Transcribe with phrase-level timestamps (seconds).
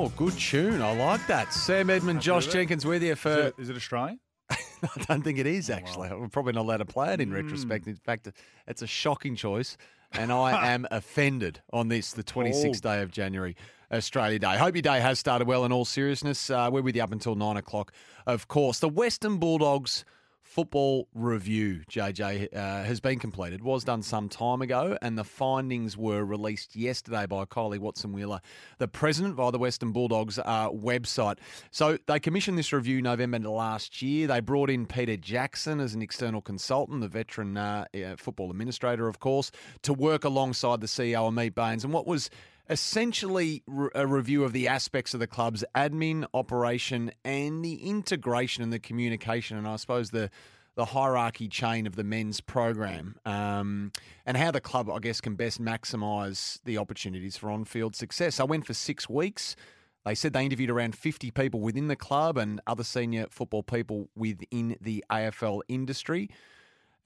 [0.00, 0.80] Oh, good tune.
[0.80, 1.52] I like that.
[1.52, 2.46] Sam Edmund, Josh.
[2.46, 3.30] Jenkins with you for.
[3.30, 4.20] Is it, is it Australian?
[4.50, 4.56] I
[5.08, 6.08] don't think it is actually.
[6.10, 7.88] We're probably not allowed to play it in retrospect.
[7.88, 8.28] In fact,
[8.68, 9.76] it's a shocking choice,
[10.12, 13.56] and I am offended on this, the 26th day of January,
[13.92, 14.56] Australia Day.
[14.56, 15.64] Hope your day has started well.
[15.64, 17.92] In all seriousness, uh, we're with you up until nine o'clock,
[18.24, 18.78] of course.
[18.78, 20.04] The Western Bulldogs
[20.48, 23.62] football review, JJ, uh, has been completed.
[23.62, 28.40] Was done some time ago, and the findings were released yesterday by Kylie Watson Wheeler,
[28.78, 31.36] the president via the Western Bulldogs uh, website.
[31.70, 34.26] So they commissioned this review November last year.
[34.26, 39.06] They brought in Peter Jackson as an external consultant, the veteran uh, uh, football administrator,
[39.06, 39.50] of course,
[39.82, 41.84] to work alongside the CEO Ameet Bains.
[41.84, 42.30] And what was
[42.68, 48.62] essentially re- a review of the aspects of the club's admin, operation, and the integration
[48.62, 50.30] and the communication, and I suppose the
[50.76, 53.90] the hierarchy chain of the men's program, um,
[54.24, 58.38] and how the club, I guess, can best maximise the opportunities for on-field success.
[58.38, 59.56] I went for six weeks.
[60.04, 64.08] They said they interviewed around 50 people within the club and other senior football people
[64.14, 66.30] within the AFL industry.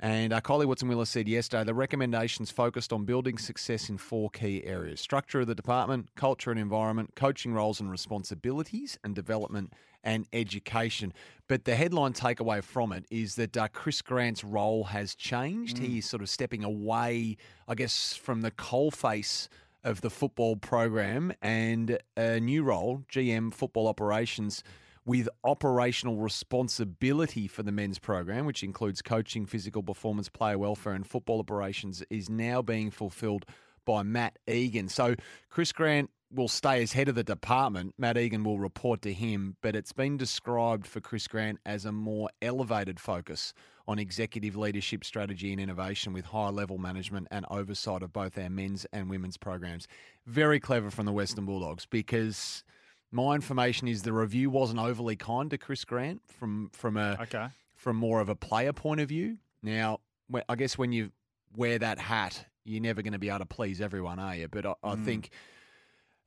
[0.03, 4.31] And uh, Kylie Watson Wheeler said yesterday the recommendations focused on building success in four
[4.31, 9.73] key areas structure of the department, culture and environment, coaching roles and responsibilities, and development
[10.03, 11.15] and education.
[11.47, 15.77] But the headline takeaway from it is that uh, Chris Grant's role has changed.
[15.77, 15.85] Mm.
[15.85, 17.37] He's sort of stepping away,
[17.69, 19.47] I guess, from the coalface
[19.85, 24.65] of the football program and a new role, GM football operations
[25.05, 31.07] with operational responsibility for the men's program, which includes coaching, physical performance, player welfare, and
[31.07, 33.45] football operations, is now being fulfilled
[33.85, 34.89] by Matt Egan.
[34.89, 35.17] So
[35.51, 37.95] Chris Grant will stay as head of the department.
[37.99, 41.93] Matt Egan will report to him, but it's been described for Chris Grant as a
[41.93, 43.53] more elevated focus
[43.87, 48.49] on executive leadership strategy and innovation with high level management and oversight of both our
[48.49, 49.89] men's and women's programs.
[50.27, 52.65] Very clever from the Western Bulldogs because
[53.13, 57.47] my information is the review wasn't overly kind to Chris Grant from from a Okay.
[57.77, 59.39] from more of a player point of view.
[59.63, 60.01] Now,
[60.49, 61.13] I guess when you
[61.57, 64.49] wear that hat, you're never going to be able to please everyone, are you?
[64.49, 65.05] But I, I Mm.
[65.05, 65.31] think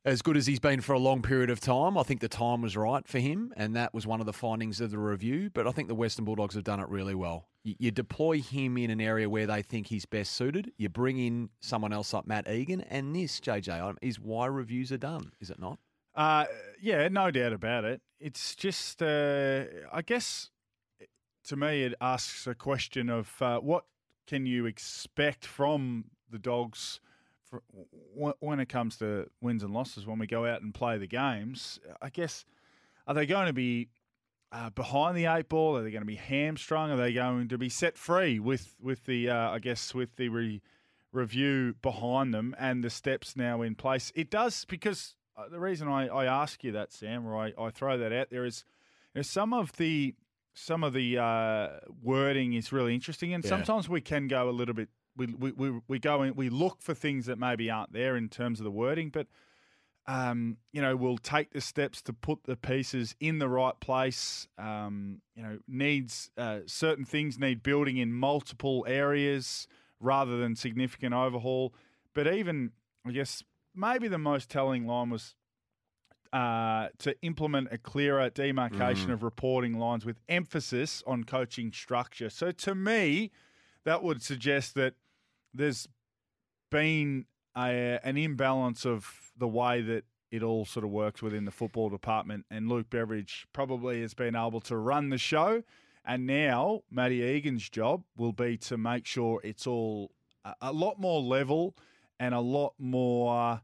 [0.04, 2.62] as good as he's been for a long period of time, I think the time
[2.62, 5.50] was right for him, and that was one of the findings of the review.
[5.52, 7.48] But I think the Western Bulldogs have done it really well.
[7.64, 10.70] You, you deploy him in an area where they think he's best suited.
[10.76, 14.92] You bring in someone else like Matt Egan, and this JJ um, is why reviews
[14.92, 15.80] are done, is it not?
[16.16, 16.46] Uh,
[16.80, 18.00] yeah, no doubt about it.
[18.18, 20.50] It's just, uh, I guess,
[21.44, 23.84] to me, it asks a question of uh, what
[24.26, 27.00] can you expect from the dogs
[27.44, 27.62] for,
[28.40, 31.78] when it comes to wins and losses when we go out and play the games.
[32.00, 32.44] I guess,
[33.06, 33.88] are they going to be
[34.50, 35.76] uh, behind the eight ball?
[35.76, 36.90] Are they going to be hamstrung?
[36.90, 40.30] Are they going to be set free with with the, uh, I guess, with the
[40.30, 40.62] re-
[41.12, 44.10] review behind them and the steps now in place?
[44.14, 47.70] It does because uh, the reason I, I ask you that, Sam, or I, I
[47.70, 48.64] throw that out there is,
[49.14, 50.14] you know, some of the
[50.54, 51.68] some of the uh,
[52.02, 53.50] wording is really interesting, and Yeah.
[53.50, 54.88] sometimes we can go a little bit.
[55.16, 58.28] We, we, we, we go in, we look for things that maybe aren't there in
[58.28, 59.26] terms of the wording, but
[60.06, 64.46] um, you know, we'll take the steps to put the pieces in the right place.
[64.56, 69.66] Um, you know, needs uh, certain things need building in multiple areas
[69.98, 71.74] rather than significant overhaul.
[72.14, 72.70] But even,
[73.04, 73.42] I guess,
[73.76, 75.34] maybe the most telling line was
[76.32, 79.12] uh, to implement a clearer demarcation Mm.
[79.12, 82.28] of reporting lines with emphasis on coaching structure.
[82.28, 83.30] So to me,
[83.84, 84.94] that would suggest that
[85.54, 85.88] there's
[86.70, 87.26] been
[87.56, 91.88] a, an imbalance of the way that it all sort of works within the football
[91.88, 92.44] department.
[92.50, 95.62] And Luke Beveridge probably has been able to run the show.
[96.04, 100.10] And now Matty Egan's job will be to make sure it's all
[100.44, 101.76] a, a lot more level
[102.18, 103.60] and a lot more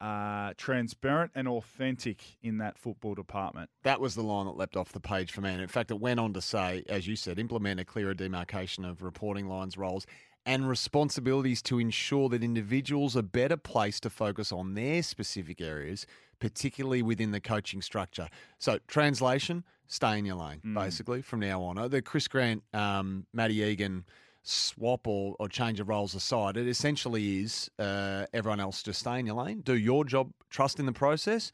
[0.00, 3.70] uh, transparent and authentic in that football department.
[3.82, 5.50] That was the line that leapt off the page for me.
[5.50, 8.84] And in fact, it went on to say, as you said, implement a clearer demarcation
[8.84, 10.06] of reporting lines, roles,
[10.46, 16.06] and responsibilities to ensure that individuals are better placed to focus on their specific areas,
[16.38, 18.28] particularly within the coaching structure.
[18.58, 21.76] So, translation, stay in your lane, basically, from now on.
[21.76, 24.04] Uh, The Chris Grant, um, Matty Egan
[24.48, 29.18] swap or, or change of roles aside, it essentially is uh, everyone else just stay
[29.18, 31.52] in your lane, do your job, trust in the process,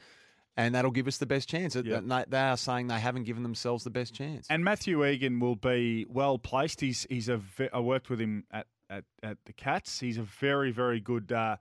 [0.56, 1.74] and that'll give us the best chance.
[1.74, 2.04] Yep.
[2.06, 4.46] They they are saying they haven't given themselves the best chance.
[4.48, 6.80] And Matthew Egan will be well placed.
[6.80, 10.00] He's he's a ve- I worked with him at, at, at the Cats.
[10.00, 11.56] He's a very very good uh,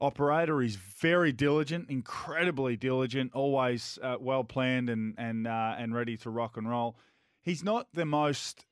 [0.00, 0.60] operator.
[0.60, 6.30] He's very diligent, incredibly diligent, always uh, well planned and and uh, and ready to
[6.30, 6.96] rock and roll.
[7.42, 8.64] He's not the most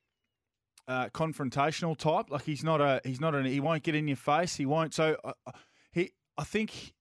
[0.92, 2.26] uh, confrontational type.
[2.30, 4.56] Like he's not a he's not an he won't get in your face.
[4.56, 4.92] He won't.
[4.94, 5.32] So uh,
[5.92, 6.94] he I think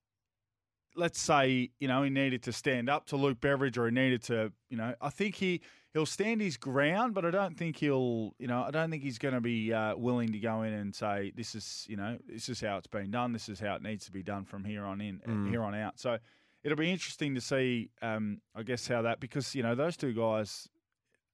[0.95, 4.21] let's say you know he needed to stand up to Luke Beveridge or he needed
[4.23, 5.61] to you know I think he
[5.93, 9.17] he'll stand his ground, but I don't think he'll you know I don't think he's
[9.17, 12.49] going to be uh, willing to go in and say this is you know this
[12.49, 14.83] is how it's been done, this is how it needs to be done from here
[14.85, 15.49] on in Mm.
[15.49, 15.99] here on out.
[15.99, 16.17] So
[16.63, 20.13] it'll be interesting to see um, I guess how that because you know those two
[20.13, 20.67] guys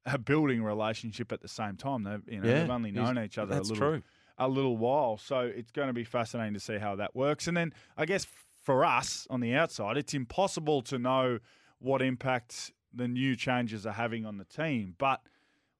[0.07, 2.04] are building a relationship at the same time.
[2.04, 4.04] They've you know Yeah, they've only known each other a little true.
[4.38, 5.18] a little while.
[5.18, 7.48] So it's going to be fascinating to see how that works.
[7.48, 8.25] And then I guess
[8.63, 11.39] for us on the outside, it's impossible to know
[11.80, 15.21] what impact the new changes are having on the team, but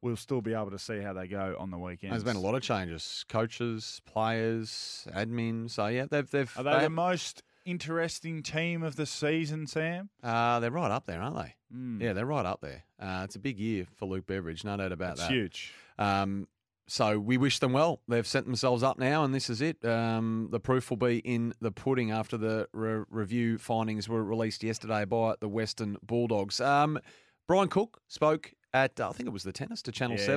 [0.02, 2.14] we'll still be able to see how they go on the weekend.
[2.14, 5.70] There's been a lot of changes: coaches, players, admin.
[5.70, 10.10] So yeah, they've they've Are they the most interesting team of the season, Sam?
[10.24, 11.56] uh, they're right up there, aren't they?
[11.76, 12.02] Mm.
[12.02, 12.84] Yeah, they're right up there.
[13.00, 15.32] Uh, it's a big year for Luke Beveridge, no doubt about It's that.
[15.32, 15.74] huge.
[16.00, 16.48] Um,
[16.88, 18.00] so we wish them well.
[18.08, 19.84] They've set themselves up now, and this is it.
[19.84, 24.64] Um, the proof will be in the pudding after the re- review findings were released
[24.64, 26.62] yesterday by the Western Bulldogs.
[26.62, 26.98] Um,
[27.46, 30.26] Brian Cook spoke at, I think it was the tennis to Channel Yeah, 7.